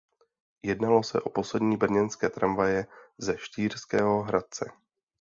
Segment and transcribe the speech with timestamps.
[0.63, 2.85] Jednalo se o poslední brněnské tramvaje
[3.17, 4.71] ze Štýrského Hradce.